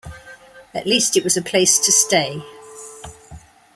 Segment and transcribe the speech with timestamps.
[0.73, 2.41] At least it was a place to stay.